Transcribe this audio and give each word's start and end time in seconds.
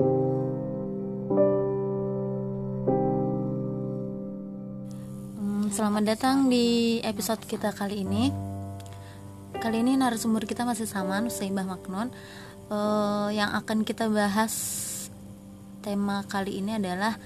Hmm, 0.00 0.08
selamat 5.68 6.04
datang 6.08 6.48
di 6.48 6.96
episode 7.04 7.44
kita 7.44 7.76
kali 7.76 8.08
ini. 8.08 8.32
Kali 9.60 9.84
ini 9.84 10.00
narasumber 10.00 10.48
kita 10.48 10.64
masih 10.64 10.88
sama, 10.88 11.20
Nusaibah 11.20 11.68
Maknon. 11.68 12.08
Uh, 12.72 13.28
yang 13.36 13.52
akan 13.52 13.84
kita 13.84 14.08
bahas 14.08 14.88
tema 15.84 16.24
kali 16.24 16.64
ini 16.64 16.80
adalah 16.80 17.20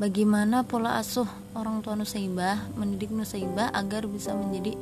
bagaimana 0.00 0.64
pola 0.64 0.96
asuh 0.96 1.28
orang 1.52 1.84
tua 1.84 1.92
Nusaibah 1.92 2.72
mendidik 2.80 3.12
Nusaibah 3.12 3.68
agar 3.76 4.08
bisa 4.08 4.32
menjadi 4.32 4.72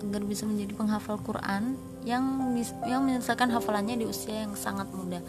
agar 0.00 0.24
bisa 0.24 0.48
menjadi 0.48 0.72
penghafal 0.72 1.20
Quran 1.20 1.76
yang 2.08 2.24
yang 2.88 3.04
menyelesaikan 3.04 3.52
hafalannya 3.52 4.00
di 4.00 4.08
usia 4.08 4.48
yang 4.48 4.56
sangat 4.56 4.88
muda. 4.88 5.20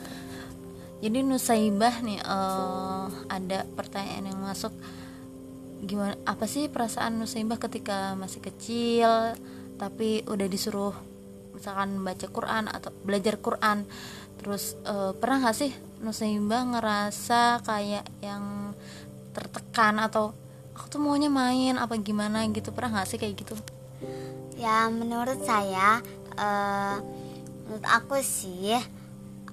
Jadi 1.03 1.19
Nusaibah 1.21 2.01
nih 2.01 2.19
uh, 2.23 3.11
ada 3.27 3.67
pertanyaan 3.75 4.31
yang 4.31 4.39
masuk. 4.39 4.71
Gimana 5.83 6.15
apa 6.23 6.47
sih 6.47 6.71
perasaan 6.71 7.19
Nusaibah 7.19 7.59
ketika 7.59 8.15
masih 8.15 8.39
kecil 8.39 9.35
tapi 9.75 10.23
udah 10.23 10.47
disuruh 10.47 10.95
misalkan 11.51 11.99
baca 11.99 12.27
Quran 12.31 12.71
atau 12.71 12.95
belajar 13.03 13.35
Quran? 13.43 13.83
Terus 14.39 14.79
uh, 14.87 15.11
pernah 15.15 15.51
gak 15.51 15.57
sih 15.59 15.71
Nusaibah 15.99 16.63
ngerasa 16.63 17.59
kayak 17.67 18.07
yang 18.23 18.71
tertekan 19.35 19.99
atau 19.99 20.31
aku 20.75 20.95
tuh 20.95 20.99
maunya 21.03 21.27
main 21.27 21.75
apa 21.75 21.99
gimana 21.99 22.47
gitu? 22.49 22.71
Pernah 22.71 23.03
gak 23.03 23.09
sih 23.11 23.19
kayak 23.19 23.35
gitu? 23.35 23.53
Ya 24.55 24.87
menurut 24.87 25.43
saya 25.43 25.99
uh, 26.39 26.97
menurut 27.67 27.83
aku 27.83 28.15
sih 28.23 28.79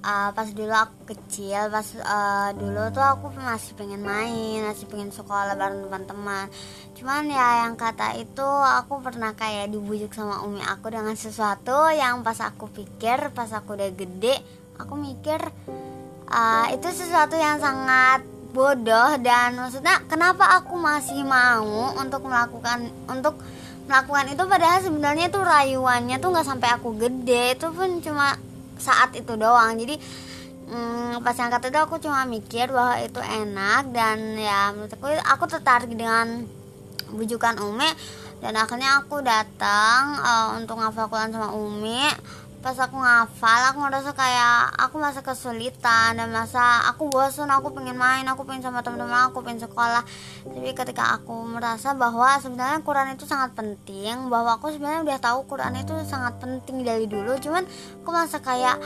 uh, 0.03 0.31
pas 0.35 0.49
dulu 0.51 0.75
aku 0.75 1.15
kecil 1.15 1.71
pas 1.71 1.87
uh, 2.03 2.51
dulu 2.59 2.91
tuh 2.91 3.03
aku 3.03 3.33
masih 3.39 3.73
pengen 3.79 4.03
main 4.03 4.67
masih 4.67 4.91
pengen 4.91 5.15
sekolah 5.15 5.55
bareng 5.55 5.89
teman-teman. 5.89 6.47
Cuman 6.99 7.31
ya 7.31 7.67
yang 7.67 7.75
kata 7.79 8.19
itu 8.19 8.47
aku 8.83 9.01
pernah 9.01 9.33
kayak 9.33 9.73
dibujuk 9.73 10.13
sama 10.13 10.43
umi 10.45 10.61
aku 10.63 10.91
dengan 10.93 11.15
sesuatu 11.15 11.91
yang 11.95 12.21
pas 12.21 12.39
aku 12.43 12.69
pikir 12.71 13.33
pas 13.33 13.49
aku 13.51 13.75
udah 13.79 13.91
gede 13.95 14.39
aku 14.79 14.95
mikir 14.99 15.41
uh, 16.31 16.67
itu 16.75 16.89
sesuatu 16.91 17.39
yang 17.39 17.63
sangat 17.63 18.25
bodoh 18.53 19.17
dan 19.25 19.57
maksudnya 19.57 20.05
kenapa 20.11 20.61
aku 20.61 20.77
masih 20.77 21.25
mau 21.25 21.97
untuk 21.97 22.29
melakukan 22.29 22.93
untuk 23.09 23.41
melakukan 23.89 24.29
itu 24.29 24.43
padahal 24.45 24.79
sebenarnya 24.85 25.27
itu 25.33 25.41
rayuannya 25.41 26.17
tuh 26.21 26.31
nggak 26.31 26.47
sampai 26.47 26.69
aku 26.77 26.95
gede 27.01 27.57
itu 27.57 27.67
pun 27.73 27.99
cuma 28.05 28.37
saat 28.83 29.15
itu 29.15 29.39
doang. 29.39 29.79
Jadi 29.79 29.95
hmm, 30.67 31.23
pas 31.23 31.37
yang 31.39 31.55
kata 31.55 31.71
itu 31.71 31.79
aku 31.79 32.03
cuma 32.03 32.27
mikir 32.27 32.67
bahwa 32.75 32.99
itu 32.99 33.23
enak 33.23 33.95
dan 33.95 34.35
ya 34.35 34.75
menurut 34.75 34.91
aku 34.91 35.07
aku 35.23 35.45
tertarik 35.47 35.95
dengan 35.95 36.43
bujukan 37.15 37.61
Umi 37.63 37.87
dan 38.43 38.59
akhirnya 38.59 39.05
aku 39.05 39.23
datang 39.23 40.19
uh, 40.19 40.59
untuk 40.59 40.81
ngafal 40.83 41.07
Quran 41.07 41.31
sama 41.31 41.55
Umi 41.55 42.03
pas 42.63 42.79
aku 42.79 42.95
ngafal 42.95 43.61
aku 43.75 43.79
ngerasa 43.83 44.11
kayak 44.15 44.79
aku 44.79 45.03
masa 45.03 45.21
kesulitan 45.21 46.15
dan 46.15 46.31
masa 46.31 46.87
aku 46.87 47.11
bosan 47.11 47.51
aku 47.51 47.75
pengen 47.75 47.99
main 47.99 48.23
aku 48.31 48.47
pengen 48.47 48.63
sama 48.71 48.87
teman-teman 48.87 49.29
aku 49.29 49.43
pengen 49.43 49.67
sekolah. 49.67 50.07
Tapi 50.47 50.71
ketika 50.71 51.19
aku 51.19 51.35
merasa 51.43 51.91
bahwa 51.93 52.39
sebenarnya 52.39 52.79
Quran 52.87 53.19
itu 53.19 53.27
sangat 53.27 53.51
penting 53.59 54.31
bahwa 54.31 54.57
aku 54.57 54.71
sebenarnya 54.71 55.03
udah 55.03 55.19
tahu 55.19 55.39
Quran 55.51 55.75
itu 55.83 55.93
sangat 56.07 56.39
penting 56.39 56.87
dari 56.87 57.11
dulu 57.11 57.35
cuman 57.43 57.67
aku 58.01 58.11
masa 58.15 58.39
kayak 58.39 58.79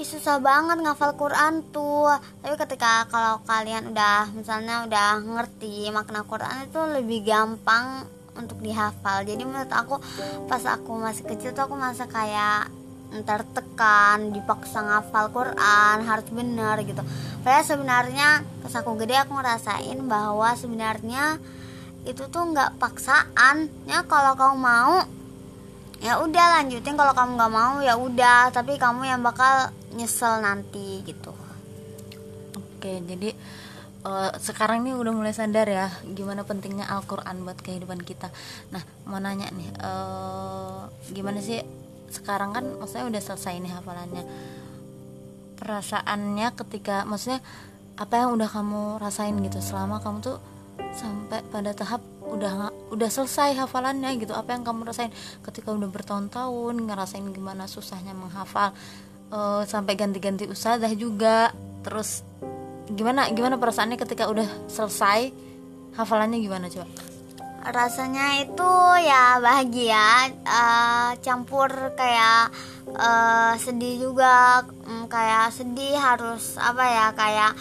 Ih, 0.00 0.08
susah 0.08 0.40
banget 0.40 0.80
ngafal 0.80 1.12
Quran 1.12 1.60
tuh. 1.76 2.08
Tapi 2.40 2.56
ketika 2.56 3.04
kalau 3.12 3.44
kalian 3.44 3.92
udah 3.92 4.32
misalnya 4.32 4.88
udah 4.88 5.20
ngerti 5.20 5.92
makna 5.92 6.24
Quran 6.24 6.64
itu 6.64 6.80
lebih 6.88 7.28
gampang 7.28 8.08
untuk 8.32 8.64
dihafal. 8.64 9.28
Jadi 9.28 9.44
menurut 9.44 9.68
aku 9.68 10.00
pas 10.48 10.64
aku 10.64 10.96
masih 10.96 11.28
kecil 11.28 11.52
tuh 11.52 11.68
aku 11.68 11.76
masa 11.76 12.08
kayak 12.08 12.72
tertekan 13.26 14.30
dipaksa 14.30 14.86
ngafal 14.86 15.34
Quran 15.34 15.96
harus 16.06 16.26
bener 16.30 16.78
gitu. 16.86 17.02
Padahal 17.42 17.66
sebenarnya 17.66 18.28
pas 18.62 18.74
aku 18.78 18.94
gede 19.02 19.18
aku 19.18 19.34
ngerasain 19.34 19.98
bahwa 20.06 20.54
sebenarnya 20.54 21.42
itu 22.06 22.22
tuh 22.30 22.42
nggak 22.54 22.80
paksaan 22.80 23.68
ya 23.84 24.06
kalau 24.06 24.38
kamu 24.38 24.56
mau 24.56 24.94
ya 25.98 26.22
udah 26.22 26.62
lanjutin. 26.62 26.94
Kalau 26.94 27.12
kamu 27.12 27.30
nggak 27.34 27.52
mau 27.52 27.74
ya 27.82 27.98
udah. 27.98 28.54
Tapi 28.54 28.78
kamu 28.78 29.10
yang 29.10 29.20
bakal 29.26 29.74
nyesel 29.98 30.38
nanti 30.40 31.02
gitu. 31.02 31.34
Oke 32.54 33.02
jadi 33.04 33.34
uh, 34.06 34.32
sekarang 34.38 34.86
ini 34.86 34.94
udah 34.96 35.12
mulai 35.12 35.34
sadar 35.34 35.66
ya 35.68 35.90
gimana 36.14 36.46
pentingnya 36.46 36.88
Al-Quran 36.88 37.42
buat 37.42 37.58
kehidupan 37.58 38.00
kita. 38.06 38.30
Nah 38.70 38.80
mau 39.04 39.18
nanya 39.18 39.50
nih 39.50 39.70
uh, 39.82 40.86
gimana 41.10 41.42
sih 41.42 41.79
sekarang 42.10 42.50
kan 42.50 42.64
maksudnya 42.76 43.06
udah 43.06 43.22
selesai 43.22 43.54
nih 43.62 43.72
hafalannya. 43.72 44.24
Perasaannya 45.56 46.48
ketika 46.58 47.06
maksudnya 47.06 47.38
apa 47.94 48.14
yang 48.26 48.34
udah 48.34 48.48
kamu 48.50 48.82
rasain 48.98 49.36
gitu 49.40 49.62
selama 49.62 50.02
kamu 50.02 50.18
tuh 50.24 50.38
sampai 50.96 51.44
pada 51.52 51.70
tahap 51.76 52.02
udah 52.26 52.74
udah 52.90 53.10
selesai 53.10 53.54
hafalannya 53.54 54.10
gitu. 54.18 54.34
Apa 54.34 54.58
yang 54.58 54.66
kamu 54.66 54.90
rasain 54.90 55.14
ketika 55.46 55.70
udah 55.70 55.88
bertahun-tahun 55.88 56.74
ngerasain 56.90 57.24
gimana 57.30 57.70
susahnya 57.70 58.12
menghafal 58.12 58.74
uh, 59.30 59.62
sampai 59.64 59.94
ganti-ganti 59.94 60.50
usaha 60.50 60.76
juga. 60.98 61.54
Terus 61.86 62.26
gimana 62.90 63.30
gimana 63.30 63.54
perasaannya 63.54 63.96
ketika 63.96 64.26
udah 64.26 64.46
selesai 64.66 65.30
hafalannya 65.94 66.42
gimana 66.42 66.66
coba 66.66 67.09
rasanya 67.68 68.40
itu 68.40 68.72
ya 69.04 69.36
bahagia 69.36 70.32
uh, 70.48 71.12
campur 71.20 71.68
kayak 71.92 72.48
uh, 72.96 73.52
sedih 73.60 74.08
juga. 74.08 74.64
Um, 74.88 75.04
kayak 75.12 75.52
sedih 75.52 76.00
harus 76.00 76.56
apa 76.56 76.84
ya 76.88 77.06
kayak 77.12 77.52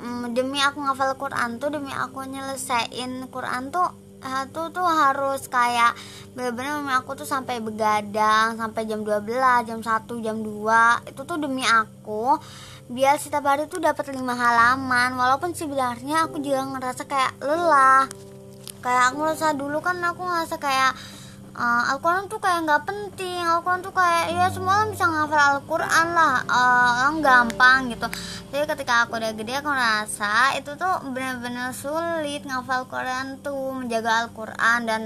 um, 0.00 0.32
demi 0.32 0.58
aku 0.64 0.80
ngafal 0.80 1.12
Quran 1.20 1.60
tuh 1.60 1.68
demi 1.68 1.92
aku 1.92 2.24
nyelesain 2.24 3.28
Quran 3.28 3.68
tuh 3.68 3.92
itu 4.22 4.62
tuh 4.70 4.86
harus 4.86 5.50
kayak 5.50 5.98
bener-bener 6.38 6.78
aku 6.94 7.18
tuh 7.18 7.26
sampai 7.26 7.58
begadang 7.58 8.54
sampai 8.54 8.86
jam 8.86 9.02
12 9.02 9.66
jam 9.66 9.82
1 9.82 9.82
jam 10.22 10.36
2 10.38 11.10
itu 11.10 11.20
tuh 11.26 11.38
demi 11.42 11.66
aku. 11.66 12.38
Biar 12.86 13.18
setiap 13.18 13.46
hari 13.46 13.66
tuh 13.66 13.82
dapat 13.82 14.14
lima 14.14 14.38
halaman 14.38 15.18
walaupun 15.18 15.58
sebenarnya 15.58 16.30
aku 16.30 16.38
juga 16.38 16.62
ngerasa 16.70 17.02
kayak 17.10 17.34
lelah 17.42 18.06
kayak 18.82 19.14
aku 19.14 19.16
ngerasa 19.22 19.54
dulu 19.54 19.78
kan 19.78 19.96
aku 20.02 20.26
ngerasa 20.26 20.58
kayak 20.58 20.92
uh, 21.54 21.82
Al-Quran 21.94 22.26
tuh 22.28 22.42
kayak 22.42 22.66
nggak 22.66 22.82
penting. 22.84 23.40
Al-Quran 23.40 23.80
tuh 23.80 23.94
kayak 23.94 24.34
ya 24.34 24.46
semua 24.50 24.82
orang 24.82 24.90
bisa 24.92 25.06
ngafal 25.06 25.42
Al-Quran 25.56 26.06
lah. 26.12 26.34
Uh, 26.50 27.14
gampang 27.22 27.94
gitu. 27.94 28.06
Jadi 28.50 28.64
ketika 28.68 29.06
aku 29.06 29.16
udah 29.16 29.32
gede 29.32 29.54
aku 29.62 29.70
ngerasa 29.70 30.58
itu 30.58 30.70
tuh 30.74 30.94
bener-bener 31.14 31.70
sulit 31.72 32.42
ngafal 32.44 32.84
Quran 32.90 33.38
tuh 33.40 33.72
menjaga 33.72 34.26
Al-Quran 34.26 34.78
dan 34.84 35.02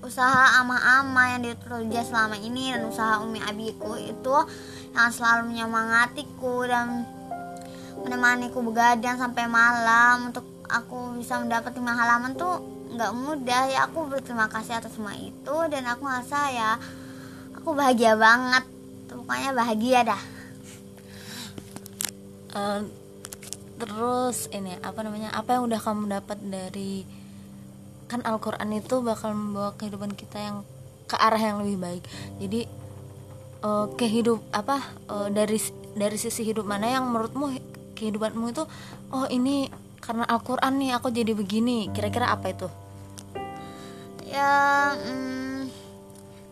usaha 0.00 0.60
ama-ama 0.60 1.36
yang 1.36 1.44
diteruskan 1.44 2.04
selama 2.04 2.36
ini 2.40 2.72
dan 2.72 2.88
usaha 2.88 3.20
Umi 3.20 3.40
Abiku 3.44 4.00
itu 4.00 4.36
yang 4.96 5.12
selalu 5.12 5.52
menyemangatiku 5.52 6.64
dan 6.64 7.04
menemaniku 8.00 8.64
begadang 8.64 9.20
sampai 9.20 9.44
malam 9.44 10.32
untuk 10.32 10.44
aku 10.72 11.20
bisa 11.20 11.36
mendapat 11.36 11.76
lima 11.76 11.92
halaman 11.92 12.32
tuh 12.32 12.69
nggak 12.90 13.12
mudah 13.14 13.62
ya. 13.70 13.78
Aku 13.86 14.06
berterima 14.10 14.50
kasih 14.50 14.78
atas 14.78 14.94
semua 14.94 15.14
itu 15.14 15.56
dan 15.70 15.86
aku 15.86 16.02
ngerasa 16.04 16.38
ya 16.50 16.70
aku 17.56 17.72
bahagia 17.74 18.18
banget. 18.18 18.64
Pokoknya 19.10 19.50
bahagia 19.54 20.00
dah. 20.06 20.22
Uh, 22.50 22.82
terus 23.78 24.50
ini 24.50 24.74
apa 24.82 25.00
namanya 25.06 25.30
apa 25.32 25.56
yang 25.56 25.70
udah 25.70 25.80
kamu 25.80 26.10
dapat 26.10 26.38
dari 26.42 27.06
kan 28.10 28.26
Al-Quran 28.26 28.74
itu 28.74 28.98
bakal 29.06 29.32
membawa 29.38 29.70
kehidupan 29.78 30.18
kita 30.18 30.42
yang 30.42 30.56
ke 31.06 31.14
arah 31.14 31.38
yang 31.38 31.62
lebih 31.62 31.78
baik. 31.78 32.04
Jadi 32.42 32.60
uh, 33.62 33.86
kehidup 33.94 34.42
apa 34.50 34.82
uh, 35.06 35.28
dari 35.30 35.62
dari 35.94 36.16
sisi 36.18 36.42
hidup 36.42 36.66
mana 36.66 36.90
yang 36.90 37.06
menurutmu 37.06 37.54
kehidupanmu 37.94 38.46
itu 38.50 38.64
oh 39.12 39.26
ini 39.28 39.70
karena 40.00 40.24
Al-Quran 40.26 40.80
nih 40.80 40.90
aku 40.96 41.12
jadi 41.12 41.32
begini. 41.36 41.92
Kira-kira 41.92 42.32
apa 42.32 42.50
itu? 42.50 42.68
Ya 44.26 44.94
hmm, 44.96 45.70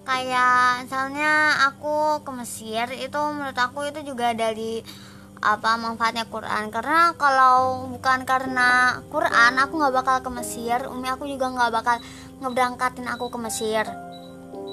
kayak 0.04 0.86
misalnya 0.86 1.64
aku 1.72 2.22
ke 2.22 2.30
Mesir 2.36 2.86
itu 2.96 3.20
menurut 3.32 3.56
aku 3.56 3.88
itu 3.88 4.04
juga 4.04 4.32
dari 4.36 4.84
apa 5.38 5.78
manfaatnya 5.78 6.26
Quran. 6.26 6.70
Karena 6.70 7.14
kalau 7.14 7.88
bukan 7.90 8.26
karena 8.26 9.00
Quran 9.08 9.52
aku 9.58 9.72
nggak 9.78 9.94
bakal 9.94 10.16
ke 10.22 10.30
Mesir. 10.30 10.78
Umi 10.90 11.08
aku 11.08 11.24
juga 11.30 11.50
nggak 11.50 11.70
bakal 11.72 11.96
ngeberangkatin 12.42 13.06
aku 13.06 13.30
ke 13.30 13.38
Mesir. 13.40 13.84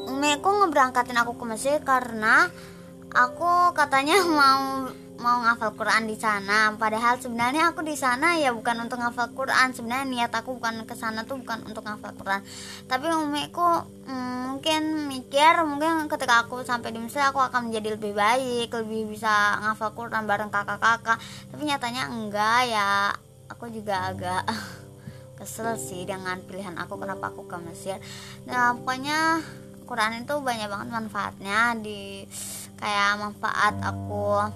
Umi 0.06 0.38
aku 0.38 0.50
ngeberangkatin 0.50 1.18
aku 1.18 1.34
ke 1.38 1.46
Mesir 1.46 1.78
karena 1.82 2.50
aku 3.14 3.74
katanya 3.78 4.20
mau 4.40 4.90
mau 5.20 5.42
ngafal 5.44 5.74
Quran 5.76 6.08
di 6.08 6.18
sana. 6.20 6.76
Padahal 6.76 7.18
sebenarnya 7.18 7.72
aku 7.72 7.82
di 7.82 7.96
sana 7.96 8.36
ya 8.36 8.52
bukan 8.52 8.86
untuk 8.86 9.00
ngafal 9.00 9.32
Quran. 9.32 9.72
Sebenarnya 9.72 10.06
niat 10.08 10.32
aku 10.36 10.60
bukan 10.60 10.84
ke 10.84 10.96
sana 10.96 11.24
tuh 11.24 11.40
bukan 11.40 11.64
untuk 11.68 11.84
ngafal 11.88 12.12
Quran. 12.16 12.42
Tapi 12.88 13.06
umiku 13.12 13.84
mm, 14.08 14.56
mungkin 14.56 15.08
mikir 15.08 15.64
mungkin 15.64 16.08
ketika 16.12 16.48
aku 16.48 16.64
sampai 16.64 16.92
di 16.92 17.00
Mesir 17.00 17.24
aku 17.24 17.40
akan 17.40 17.72
menjadi 17.72 17.96
lebih 17.96 18.14
baik 18.16 18.70
lebih 18.72 19.16
bisa 19.16 19.60
ngafal 19.64 19.96
Quran 19.96 20.28
bareng 20.28 20.52
kakak-kakak. 20.52 21.20
Tapi 21.52 21.62
nyatanya 21.64 22.12
enggak 22.12 22.62
ya. 22.70 23.16
Aku 23.46 23.70
juga 23.70 24.10
agak 24.10 24.44
kesel 25.40 25.78
sih 25.78 26.04
dengan 26.04 26.42
pilihan 26.44 26.76
aku 26.76 27.00
kenapa 27.00 27.32
aku 27.32 27.48
ke 27.48 27.58
Mesir. 27.64 27.98
Nah 28.50 28.74
pokoknya 28.74 29.44
Quran 29.86 30.26
itu 30.26 30.34
banyak 30.42 30.68
banget 30.68 30.90
manfaatnya 30.90 31.78
di 31.78 32.26
kayak 32.82 33.22
manfaat 33.22 33.78
aku 33.86 34.50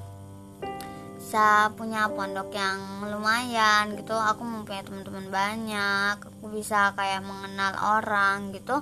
bisa 1.30 1.70
punya 1.78 2.10
pondok 2.10 2.50
yang 2.58 3.06
lumayan 3.06 3.94
gitu. 3.94 4.18
Aku 4.18 4.42
mempunyai 4.42 4.82
teman-teman 4.82 5.30
banyak 5.30 6.18
aku 6.26 6.50
bisa 6.50 6.90
kayak 6.98 7.22
mengenal 7.22 7.78
orang 7.78 8.50
gitu. 8.50 8.82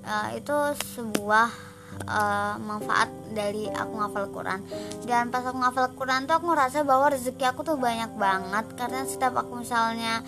Uh, 0.00 0.32
itu 0.32 0.56
sebuah 0.96 1.52
uh, 2.08 2.56
manfaat 2.56 3.12
dari 3.36 3.68
aku 3.68 4.00
ngafal 4.00 4.32
Quran. 4.32 4.64
Dan 5.04 5.28
pas 5.28 5.44
aku 5.44 5.60
ngafal 5.60 5.92
Quran 5.92 6.24
tuh 6.24 6.40
aku 6.40 6.56
ngerasa 6.56 6.88
bahwa 6.88 7.12
rezeki 7.12 7.52
aku 7.52 7.68
tuh 7.68 7.76
banyak 7.76 8.16
banget. 8.16 8.64
Karena 8.80 9.04
setiap 9.04 9.44
aku 9.44 9.60
misalnya 9.60 10.24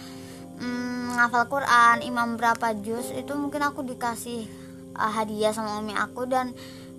mm, 0.61 1.17
ngafal 1.17 1.49
Quran 1.49 2.05
imam 2.05 2.37
berapa 2.37 2.77
juz 2.85 3.17
itu 3.17 3.33
mungkin 3.33 3.65
aku 3.65 3.81
dikasih 3.81 4.45
uh, 4.93 5.09
hadiah 5.09 5.57
sama 5.57 5.81
umi 5.81 5.97
aku. 5.97 6.29
Dan 6.29 6.53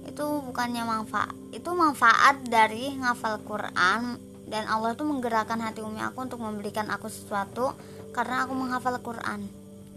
itu 0.09 0.25
bukannya 0.50 0.81
manfaat 0.81 1.30
itu 1.54 1.69
manfaat 1.77 2.42
dari 2.42 2.98
ngafal 2.98 3.38
Quran 3.45 4.27
dan 4.48 4.64
Allah 4.72 4.96
tuh 4.96 5.04
menggerakkan 5.04 5.60
hati 5.60 5.84
umi 5.84 6.00
aku 6.00 6.24
untuk 6.24 6.40
memberikan 6.40 6.88
aku 6.88 7.12
sesuatu 7.12 7.76
karena 8.16 8.48
aku 8.48 8.56
menghafal 8.56 8.96
Quran 9.04 9.44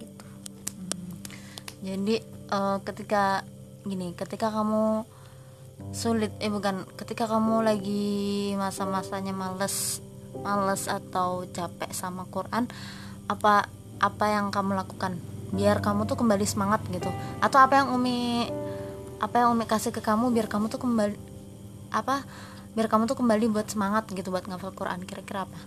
gitu. 0.02 0.26
Hmm. 0.26 1.10
Jadi 1.86 2.14
uh, 2.50 2.78
ketika 2.82 3.46
gini, 3.86 4.12
ketika 4.12 4.50
kamu 4.50 5.06
sulit 5.96 6.34
eh 6.42 6.52
bukan, 6.52 6.84
ketika 7.00 7.24
kamu 7.24 7.64
lagi 7.64 8.52
masa-masanya 8.58 9.32
males 9.32 10.04
males 10.44 10.86
atau 10.90 11.48
capek 11.48 11.90
sama 11.94 12.28
Quran, 12.28 12.68
apa 13.30 13.70
apa 14.02 14.24
yang 14.28 14.52
kamu 14.52 14.76
lakukan 14.76 15.16
biar 15.50 15.82
kamu 15.82 16.06
tuh 16.06 16.18
kembali 16.18 16.44
semangat 16.44 16.84
gitu? 16.90 17.08
Atau 17.40 17.62
apa 17.62 17.80
yang 17.80 17.94
Umi 17.94 18.50
apa 19.22 19.46
yang 19.46 19.54
Umi 19.54 19.64
kasih 19.64 19.94
ke 19.94 20.02
kamu 20.02 20.34
biar 20.34 20.46
kamu 20.50 20.68
tuh 20.68 20.80
kembali 20.82 21.16
apa 21.90 22.22
biar 22.74 22.86
kamu 22.86 23.10
tuh 23.10 23.18
kembali 23.18 23.50
buat 23.50 23.66
semangat 23.66 24.06
gitu 24.14 24.30
buat 24.30 24.46
ngafal 24.46 24.70
Quran 24.74 25.02
kira-kira 25.02 25.46
apa? 25.46 25.58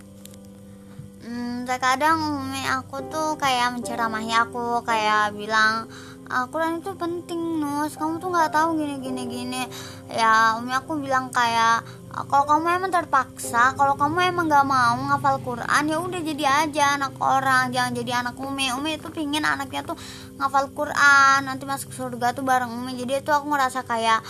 Hmm, 1.24 1.64
terkadang 1.64 2.20
umi 2.36 2.60
aku 2.68 3.00
tuh 3.08 3.40
kayak 3.40 3.72
menceramahi 3.72 4.32
aku 4.44 4.84
kayak 4.84 5.32
bilang 5.32 5.88
Quran 6.24 6.80
itu 6.80 6.92
penting 6.96 7.60
nus. 7.60 7.96
Kamu 8.00 8.20
tuh 8.20 8.32
nggak 8.32 8.52
tahu 8.52 8.76
gini 8.80 9.00
gini 9.00 9.22
gini. 9.28 9.62
Ya 10.08 10.56
umi 10.60 10.72
aku 10.72 11.00
bilang 11.00 11.28
kayak 11.28 11.84
kalau 12.28 12.44
kamu 12.44 12.80
emang 12.80 12.92
terpaksa 12.92 13.72
kalau 13.76 13.96
kamu 13.96 14.32
emang 14.32 14.46
nggak 14.48 14.68
mau 14.68 14.96
ngafal 14.96 15.40
Quran 15.44 15.82
ya 15.88 15.96
udah 16.00 16.20
jadi 16.20 16.44
aja 16.68 16.84
anak 17.00 17.16
orang. 17.20 17.72
Jangan 17.72 17.92
jadi 17.92 18.12
anak 18.24 18.36
umi. 18.40 18.72
Umi 18.76 19.00
itu 19.00 19.08
pingin 19.12 19.44
anaknya 19.44 19.84
tuh 19.84 19.96
ngafal 20.40 20.72
Quran. 20.72 21.44
Nanti 21.44 21.64
masuk 21.64 21.92
surga 21.92 22.32
tuh 22.36 22.44
bareng 22.44 22.68
umi. 22.72 22.96
Jadi 23.00 23.24
itu 23.24 23.32
aku 23.32 23.48
ngerasa 23.48 23.84
kayak 23.84 24.20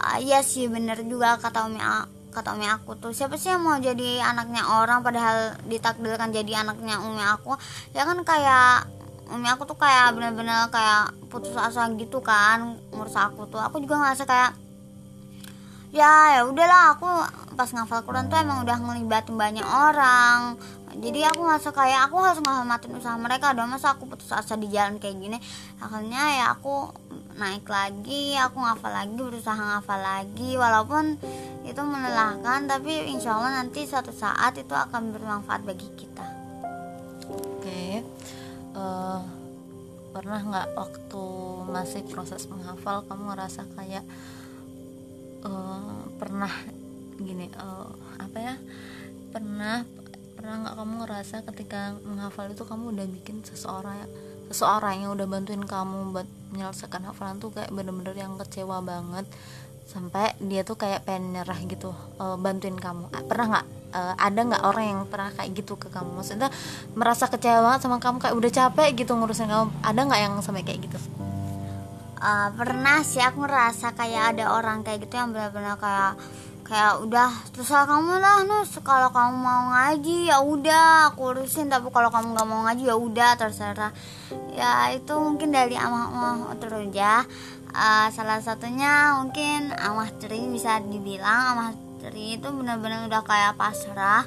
uh, 0.00 0.18
iya 0.18 0.40
sih 0.40 0.66
bener 0.66 1.04
juga 1.04 1.36
kata 1.36 1.68
umi 1.68 1.78
kata 2.32 2.56
umi 2.56 2.66
aku 2.66 2.96
tuh. 2.96 3.12
Siapa 3.12 3.36
sih 3.36 3.52
yang 3.52 3.62
mau 3.62 3.76
jadi 3.76 4.24
anaknya 4.24 4.64
orang 4.80 5.04
padahal 5.04 5.60
ditakdirkan 5.68 6.32
jadi 6.32 6.64
anaknya 6.64 7.02
umi 7.04 7.20
aku? 7.20 7.54
Ya 7.92 8.08
kan 8.08 8.18
kayak 8.24 8.88
umi 9.30 9.46
aku 9.46 9.68
tuh 9.68 9.78
kayak 9.78 10.16
bener-bener 10.16 10.66
kayak 10.74 11.14
putus 11.30 11.54
asa 11.54 11.86
gitu 11.94 12.18
kan 12.24 12.80
ngurus 12.90 13.14
aku 13.14 13.46
tuh. 13.46 13.60
Aku 13.60 13.78
juga 13.82 14.00
ngerasa 14.00 14.24
kayak 14.26 14.52
ya 15.90 16.38
ya 16.38 16.40
udahlah 16.46 16.94
aku 16.94 17.08
pas 17.58 17.66
ngafal 17.74 18.06
Quran 18.06 18.30
tuh 18.30 18.38
emang 18.38 18.62
udah 18.62 18.78
ngelibatin 18.78 19.34
banyak 19.34 19.66
orang. 19.66 20.54
Jadi 20.90 21.22
aku 21.22 21.46
ngerasa 21.46 21.70
kayak 21.70 22.10
aku 22.10 22.18
harus 22.18 22.42
ngehormatin 22.42 22.94
usaha 22.98 23.14
mereka 23.14 23.54
dong. 23.54 23.70
Masa 23.70 23.94
aku 23.94 24.10
putus 24.10 24.30
asa 24.34 24.58
di 24.58 24.66
jalan 24.70 24.98
kayak 24.98 25.18
gini? 25.22 25.38
Akhirnya 25.78 26.22
ya 26.34 26.46
aku 26.54 26.90
naik 27.38 27.66
lagi 27.68 28.34
aku 28.38 28.58
ngafal 28.58 28.90
lagi 28.90 29.14
berusaha 29.14 29.58
ngafal 29.58 30.00
lagi 30.00 30.56
walaupun 30.58 31.18
itu 31.66 31.82
melelahkan 31.84 32.66
tapi 32.66 33.10
insya 33.12 33.36
Allah 33.36 33.62
nanti 33.62 33.84
suatu 33.84 34.10
saat 34.10 34.56
itu 34.56 34.72
akan 34.72 35.14
bermanfaat 35.14 35.62
bagi 35.62 35.86
kita 35.94 36.26
oke 37.30 37.60
okay. 37.62 38.02
uh, 38.74 38.80
eh, 38.80 39.20
pernah 40.10 40.40
nggak 40.42 40.68
waktu 40.74 41.26
masih 41.70 42.02
proses 42.10 42.50
menghafal 42.50 43.06
kamu 43.06 43.30
ngerasa 43.30 43.62
kayak 43.78 44.02
uh, 45.46 46.02
pernah 46.18 46.50
gini 47.20 47.46
uh, 47.54 47.92
apa 48.18 48.38
ya 48.40 48.54
pernah 49.30 49.86
pernah 50.34 50.54
nggak 50.64 50.76
kamu 50.80 50.94
ngerasa 51.04 51.36
ketika 51.52 51.94
menghafal 52.02 52.48
itu 52.48 52.64
kamu 52.64 52.96
udah 52.96 53.06
bikin 53.06 53.44
seseorang 53.44 54.08
seseorang 54.50 55.04
yang 55.06 55.12
udah 55.14 55.28
bantuin 55.28 55.62
kamu 55.62 56.16
buat 56.16 56.28
menyelesaikan 56.50 57.06
hafalan 57.06 57.38
tuh 57.38 57.54
kayak 57.54 57.70
bener-bener 57.70 58.14
yang 58.14 58.36
kecewa 58.38 58.82
banget. 58.82 59.26
Sampai 59.90 60.38
dia 60.38 60.62
tuh 60.62 60.78
kayak 60.78 61.02
pengen 61.02 61.34
nyerah 61.34 61.58
gitu 61.66 61.90
uh, 62.22 62.38
bantuin 62.38 62.78
kamu. 62.78 63.10
Pernah 63.26 63.46
nggak? 63.58 63.66
Uh, 63.90 64.14
ada 64.22 64.40
nggak 64.46 64.62
orang 64.62 64.84
yang 64.86 65.00
pernah 65.10 65.34
kayak 65.34 65.50
gitu 65.50 65.74
ke 65.74 65.90
kamu? 65.90 66.22
Maksudnya 66.22 66.46
merasa 66.94 67.26
kecewa 67.26 67.58
banget 67.66 67.80
sama 67.82 67.98
kamu 67.98 68.22
kayak 68.22 68.36
udah 68.38 68.50
capek 68.54 68.88
gitu 68.94 69.18
ngurusin 69.18 69.50
kamu. 69.50 69.66
Ada 69.82 70.00
nggak 70.06 70.20
yang 70.22 70.34
sampai 70.38 70.62
kayak 70.62 70.86
gitu? 70.86 70.98
Uh, 72.20 72.52
pernah 72.54 73.00
sih 73.02 73.18
aku 73.18 73.42
ngerasa 73.42 73.96
kayak 73.96 74.36
ada 74.36 74.52
orang 74.52 74.86
kayak 74.86 75.08
gitu 75.08 75.18
yang 75.18 75.32
benar-benar 75.32 75.74
kayak 75.80 76.20
kayak 76.70 77.02
udah 77.02 77.34
terserah 77.50 77.90
kamu 77.90 78.22
lah 78.22 78.46
nus. 78.46 78.78
Kalau 78.86 79.10
kamu 79.10 79.34
mau 79.34 79.74
ngaji 79.74 80.30
ya 80.30 80.38
udah 80.38 81.10
aku 81.10 81.34
urusin. 81.34 81.66
Tapi 81.66 81.90
kalau 81.90 82.14
kamu 82.14 82.38
nggak 82.38 82.46
mau 82.46 82.62
ngaji 82.70 82.82
ya 82.86 82.94
udah 82.94 83.30
terserah. 83.34 83.90
Ya 84.54 84.94
itu 84.94 85.10
mungkin 85.18 85.50
dari 85.50 85.74
amah 85.74 86.14
amah 86.14 86.54
ya 86.94 87.26
uh, 87.74 88.08
salah 88.10 88.42
satunya 88.42 89.18
mungkin 89.18 89.70
amah 89.74 90.10
tri 90.18 90.42
bisa 90.50 90.82
dibilang 90.82 91.56
amah 91.56 91.70
tri 92.02 92.38
itu 92.38 92.48
benar-benar 92.50 93.06
udah 93.06 93.22
kayak 93.22 93.54
pasrah 93.58 94.26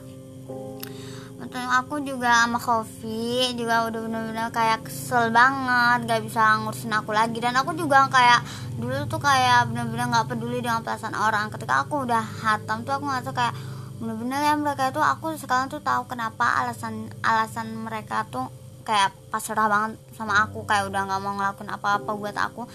aku 1.54 2.02
juga 2.02 2.46
sama 2.46 2.58
Kofi 2.58 3.54
juga 3.54 3.86
udah 3.86 4.00
bener-bener 4.06 4.50
kayak 4.50 4.90
kesel 4.90 5.30
banget 5.30 6.10
gak 6.10 6.22
bisa 6.26 6.42
ngurusin 6.66 6.94
aku 6.94 7.14
lagi. 7.14 7.38
Dan 7.38 7.54
aku 7.54 7.78
juga 7.78 8.10
kayak 8.10 8.42
dulu 8.82 9.06
tuh 9.06 9.22
kayak 9.22 9.70
bener-bener 9.70 10.10
gak 10.10 10.34
peduli 10.34 10.62
dengan 10.66 10.82
perasaan 10.82 11.14
orang. 11.14 11.54
Ketika 11.54 11.86
aku 11.86 12.10
udah 12.10 12.22
hatam 12.22 12.82
tuh 12.82 12.98
aku 12.98 13.06
ngerasa 13.06 13.32
kayak 13.34 13.54
bener-bener 14.02 14.40
ya 14.42 14.54
mereka 14.58 14.90
itu 14.90 15.00
aku 15.00 15.38
sekarang 15.38 15.70
tuh 15.70 15.80
tahu 15.80 16.10
kenapa 16.10 16.60
alasan 16.60 17.08
alasan 17.24 17.72
mereka 17.78 18.26
tuh 18.28 18.50
kayak 18.84 19.16
pasrah 19.32 19.72
banget 19.72 19.96
sama 20.18 20.44
aku 20.44 20.68
kayak 20.68 20.92
udah 20.92 21.08
nggak 21.08 21.22
mau 21.24 21.38
ngelakuin 21.38 21.70
apa-apa 21.70 22.12
buat 22.18 22.36
aku. 22.36 22.66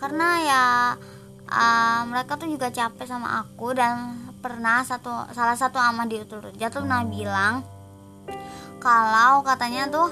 Karena 0.00 0.28
ya 0.42 0.64
uh, 1.52 2.00
mereka 2.08 2.34
tuh 2.40 2.48
juga 2.48 2.72
capek 2.72 3.06
sama 3.06 3.44
aku. 3.44 3.76
Dan 3.76 4.24
pernah 4.42 4.82
satu 4.82 5.30
salah 5.30 5.54
satu 5.54 5.78
ama 5.78 6.02
di 6.08 6.18
jatuh 6.58 6.82
pernah 6.82 7.06
bilang 7.06 7.62
kalau 8.82 9.46
katanya 9.46 9.86
tuh 9.86 10.10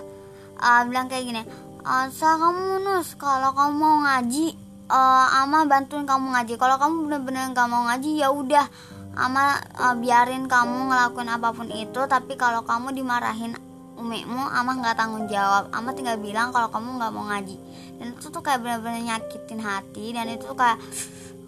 uh, 0.62 0.86
bilang 0.86 1.10
kayak 1.10 1.26
gini 1.26 1.42
asal 1.82 2.38
kamu 2.38 2.86
nus 2.86 3.18
kalau 3.18 3.50
kamu 3.50 3.74
mau 3.74 3.96
ngaji 4.06 4.70
uh, 4.90 5.26
ama 5.46 5.64
bantuin 5.64 6.04
kamu 6.04 6.34
ngaji. 6.34 6.54
Kalau 6.58 6.76
kamu 6.76 6.94
bener-bener 7.06 7.54
nggak 7.54 7.68
mau 7.70 7.86
ngaji 7.86 8.10
ya 8.20 8.28
udah 8.34 8.66
ama 9.14 9.58
uh, 9.78 9.94
biarin 9.96 10.50
kamu 10.50 10.90
ngelakuin 10.90 11.30
apa 11.30 11.48
pun 11.54 11.70
itu. 11.70 12.00
Tapi 12.10 12.34
kalau 12.34 12.66
kamu 12.66 12.92
dimarahin 12.92 13.54
umimu 13.96 14.50
ama 14.50 14.76
nggak 14.82 14.98
tanggung 14.98 15.30
jawab. 15.30 15.70
Ama 15.70 15.94
tinggal 15.94 16.18
bilang 16.18 16.50
kalau 16.50 16.68
kamu 16.68 16.98
nggak 16.98 17.12
mau 17.14 17.24
ngaji. 17.30 17.56
Dan 18.02 18.06
itu 18.18 18.26
tuh 18.28 18.42
kayak 18.42 18.60
bener-bener 18.60 19.14
nyakitin 19.14 19.60
hati. 19.62 20.04
Dan 20.12 20.26
itu 20.28 20.44
tuh 20.44 20.58
kayak 20.58 20.78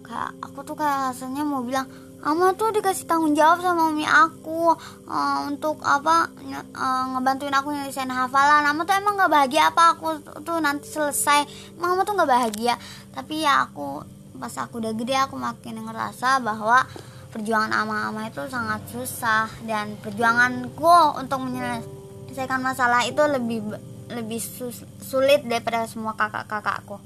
kayak 0.03 0.31
aku 0.39 0.63
tuh 0.63 0.75
kayak 0.79 1.11
rasanya 1.11 1.43
mau 1.43 1.61
bilang 1.61 1.85
Ama 2.23 2.55
tuh 2.55 2.71
dikasih 2.71 3.03
tanggung 3.03 3.35
jawab 3.35 3.59
sama 3.59 3.91
umi 3.91 4.07
aku 4.07 4.71
uh, 5.11 5.39
untuk 5.43 5.83
apa 5.83 6.31
uh, 6.71 7.03
ngebantuin 7.11 7.51
aku 7.51 7.75
nyelesain 7.75 8.07
hafalan. 8.07 8.63
Ama 8.63 8.87
tuh 8.87 8.95
emang 8.95 9.19
nggak 9.19 9.27
bahagia 9.27 9.75
apa 9.75 9.99
aku 9.99 10.23
tuh 10.39 10.63
nanti 10.63 10.87
selesai. 10.87 11.43
Mama 11.75 12.07
tuh 12.07 12.15
nggak 12.15 12.31
bahagia. 12.31 12.79
Tapi 13.11 13.43
ya 13.43 13.67
aku 13.67 14.07
pas 14.39 14.55
aku 14.55 14.79
udah 14.79 14.95
gede 14.95 15.19
aku 15.19 15.35
makin 15.35 15.83
ngerasa 15.83 16.39
bahwa 16.39 16.87
perjuangan 17.35 17.75
ama-ama 17.75 18.31
itu 18.31 18.39
sangat 18.47 18.87
susah 18.87 19.51
dan 19.67 19.99
perjuanganku 19.99 21.19
untuk 21.19 21.43
menyelesaikan 21.43 22.63
masalah 22.63 23.03
itu 23.03 23.19
lebih 23.19 23.67
lebih 24.07 24.39
sus, 24.39 24.87
sulit 25.03 25.43
daripada 25.43 25.83
semua 25.91 26.15
kakak-kakakku. 26.15 27.03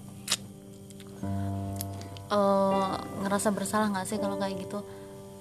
Uh, 2.28 2.92
ngerasa 3.24 3.50
bersalah 3.56 3.90
nggak 3.90 4.06
sih 4.06 4.20
kalau 4.22 4.38
kayak 4.38 4.62
gitu? 4.62 4.84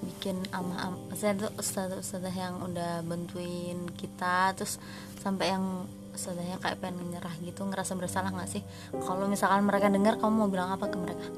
Bikin 0.04 0.36
ama 0.52 0.76
ama 0.92 0.98
saya 1.16 1.32
tuh 1.36 1.50
ustadz 1.56 1.96
ustadzah 1.96 2.34
yang 2.34 2.60
udah 2.60 3.00
bantuin 3.04 3.88
kita 3.96 4.52
terus 4.52 4.76
sampai 5.24 5.56
yang 5.56 5.88
ustadzahnya 6.16 6.56
kayak 6.60 6.80
pengen 6.80 7.12
nyerah 7.12 7.32
gitu 7.44 7.60
ngerasa 7.68 7.92
bersalah 7.92 8.32
nggak 8.32 8.48
sih? 8.48 8.64
Kalau 8.96 9.28
misalkan 9.28 9.68
mereka 9.68 9.92
dengar 9.92 10.16
kamu 10.16 10.32
mau 10.32 10.48
bilang 10.48 10.72
apa 10.72 10.88
ke 10.88 10.96
mereka? 10.96 11.28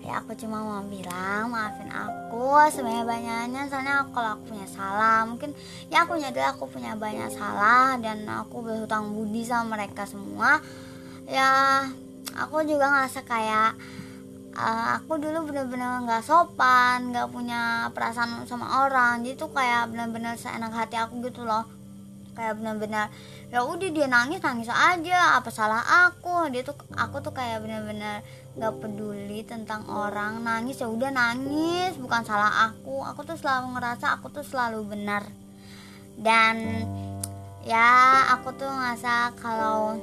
Ya 0.00 0.22
aku 0.22 0.32
cuma 0.38 0.64
mau 0.64 0.80
bilang 0.88 1.52
maafin 1.52 1.90
aku 1.92 2.56
sebanyak 2.72 3.04
banyaknya 3.04 3.68
soalnya 3.68 4.08
kalau 4.14 4.38
aku 4.38 4.56
punya 4.56 4.64
salah 4.64 5.28
mungkin 5.28 5.52
ya 5.92 6.08
aku 6.08 6.16
nyadar 6.16 6.56
aku 6.56 6.64
punya 6.72 6.96
banyak 6.96 7.28
salah 7.36 8.00
dan 8.00 8.24
aku 8.24 8.64
berhutang 8.64 9.12
budi 9.12 9.44
sama 9.44 9.76
mereka 9.76 10.08
semua 10.08 10.56
ya 11.28 11.84
aku 12.32 12.64
juga 12.64 12.88
ngerasa 12.88 13.20
kayak 13.28 13.76
uh, 14.56 14.98
aku 14.98 15.18
dulu 15.18 15.50
bener-bener 15.50 16.06
nggak 16.06 16.24
sopan 16.24 17.10
nggak 17.10 17.28
punya 17.30 17.90
perasaan 17.94 18.46
sama 18.48 18.86
orang. 18.86 19.22
Jadi 19.22 19.36
tuh 19.36 19.50
kayak 19.50 19.90
bener-bener 19.94 20.34
seenak 20.38 20.72
hati 20.74 20.96
aku 20.96 21.20
gitu 21.26 21.44
loh. 21.46 21.66
Kayak 22.34 22.62
bener-bener 22.62 23.10
ya 23.50 23.66
udah 23.66 23.90
dia 23.90 24.06
nangis 24.06 24.38
nangis 24.40 24.70
aja 24.70 25.38
apa 25.38 25.50
salah 25.50 25.82
aku? 26.08 26.48
Dia 26.54 26.62
tuh 26.62 26.78
aku 26.94 27.20
tuh 27.20 27.34
kayak 27.34 27.62
bener-bener 27.62 28.22
nggak 28.54 28.74
peduli 28.80 29.42
tentang 29.42 29.84
orang. 29.90 30.42
Nangis 30.42 30.78
ya 30.78 30.88
udah 30.88 31.10
nangis 31.12 31.98
bukan 31.98 32.22
salah 32.22 32.70
aku. 32.70 33.02
Aku 33.10 33.26
tuh 33.26 33.34
selalu 33.36 33.78
ngerasa 33.78 34.18
aku 34.18 34.32
tuh 34.32 34.46
selalu 34.46 34.86
benar 34.86 35.26
dan 36.20 36.84
ya 37.64 38.28
aku 38.36 38.52
tuh 38.60 38.68
ngerasa 38.68 39.32
kalau 39.40 39.96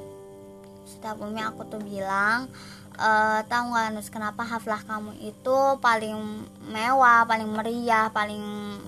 setiap 0.89 1.21
umi 1.21 1.45
aku 1.45 1.61
tuh 1.69 1.77
bilang 1.77 2.49
uh, 2.97 3.39
tahu 3.45 3.73
nggak 3.73 3.93
Nus 3.93 4.09
kenapa 4.09 4.41
haflah 4.43 4.81
kamu 4.83 5.15
itu 5.21 5.57
paling 5.79 6.17
mewah 6.67 7.23
paling 7.23 7.47
meriah 7.47 8.09
paling 8.11 8.43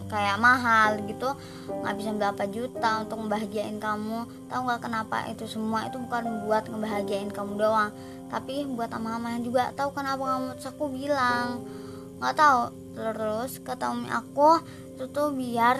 kayak 0.09 0.37
mahal 0.41 0.97
gitu? 1.05 1.33
Nggak 1.69 1.95
bisa 1.95 2.09
berapa 2.17 2.43
juta 2.49 3.05
untuk 3.05 3.17
membahagiain 3.21 3.77
kamu. 3.77 4.25
Tahu 4.49 4.61
nggak 4.65 4.81
kenapa 4.81 5.25
itu 5.29 5.45
semua 5.45 5.85
itu 5.87 6.01
bukan 6.01 6.45
buat 6.45 6.65
ngebahagiain 6.67 7.31
kamu 7.31 7.55
doang 7.55 7.93
tapi 8.29 8.65
buat 8.69 8.93
ama-ama 8.93 9.41
juga. 9.41 9.73
Tahu 9.73 9.89
kenapa 9.93 10.37
kamu? 10.37 10.47
Terus 10.57 10.69
aku 10.69 10.85
bilang 10.89 11.65
nggak 12.21 12.35
tahu. 12.35 12.61
Terus 12.99 13.51
kata 13.63 13.95
umi 13.95 14.09
aku 14.11 14.59
itu 14.97 15.07
tuh 15.07 15.31
biar 15.31 15.79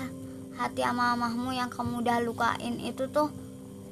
hati 0.55 0.83
ama-amahmu 0.83 1.55
yang 1.55 1.67
kamu 1.67 2.03
udah 2.03 2.19
lukain 2.24 2.79
itu 2.79 3.07
tuh 3.12 3.31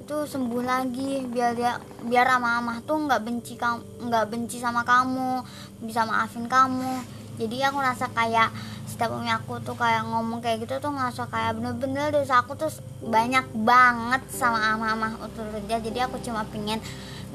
itu 0.08 0.24
sembuh 0.24 0.64
lagi 0.64 1.28
biar 1.28 1.52
dia 1.52 1.76
biar 2.08 2.40
ama 2.40 2.64
amah 2.64 2.80
tuh 2.88 2.96
nggak 2.96 3.28
benci 3.28 3.60
kamu 3.60 4.08
nggak 4.08 4.26
benci 4.32 4.56
sama 4.56 4.88
kamu 4.88 5.44
bisa 5.84 6.08
maafin 6.08 6.48
kamu. 6.48 7.04
Jadi 7.36 7.60
aku 7.68 7.84
rasa 7.84 8.08
kayak 8.16 8.56
setiap 8.88 9.12
umi 9.20 9.28
aku 9.28 9.60
tuh 9.60 9.76
kayak 9.76 10.08
ngomong 10.08 10.40
kayak 10.40 10.64
gitu 10.64 10.80
tuh 10.80 10.96
ngerasa 10.96 11.28
kayak 11.28 11.60
bener-bener 11.60 12.16
dosa 12.16 12.40
aku 12.40 12.56
tuh 12.56 12.72
banyak 13.04 13.52
banget 13.68 14.24
sama 14.32 14.80
ama-ama 14.80 15.12
utul 15.28 15.44
kerja. 15.52 15.84
Jadi 15.84 16.00
aku 16.00 16.24
cuma 16.24 16.48
pingin 16.48 16.80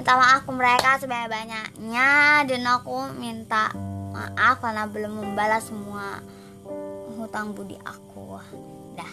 minta 0.00 0.16
maaf 0.16 0.48
ke 0.48 0.52
mereka 0.56 0.96
sebanyak-banyaknya 0.96 2.08
dan 2.48 2.62
aku 2.72 3.12
minta 3.20 3.68
maaf 4.16 4.64
karena 4.64 4.88
belum 4.88 5.20
membalas 5.20 5.68
semua 5.68 6.24
hutang 7.20 7.52
budi 7.52 7.76
aku. 7.84 8.40
Dah 8.96 9.12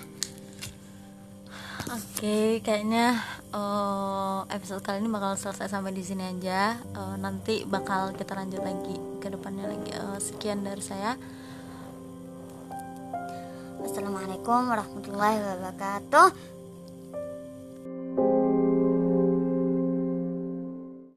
Oke, 1.89 2.21
okay, 2.21 2.49
kayaknya 2.61 3.17
uh, 3.49 4.45
episode 4.53 4.85
kali 4.85 5.01
ini 5.01 5.09
bakal 5.09 5.33
selesai 5.33 5.73
sampai 5.73 5.89
di 5.89 6.05
sini 6.05 6.21
aja. 6.21 6.77
Uh, 6.93 7.17
nanti 7.17 7.65
bakal 7.65 8.13
kita 8.13 8.37
lanjut 8.37 8.61
lagi 8.61 8.93
ke 9.17 9.25
depannya 9.33 9.65
lagi. 9.73 9.97
Uh, 9.97 10.21
sekian 10.21 10.61
dari 10.61 10.85
saya. 10.85 11.17
Assalamualaikum 13.81 14.69
warahmatullahi 14.69 15.41
wabarakatuh. 15.41 16.58